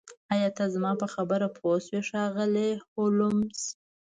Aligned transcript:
ایا 0.33 0.49
ته 0.57 0.63
زما 0.73 0.91
په 1.01 1.07
خبره 1.13 1.47
پوه 1.57 1.77
شوې 1.85 2.01
ښاغلی 2.09 2.71
هولمز 2.91 3.59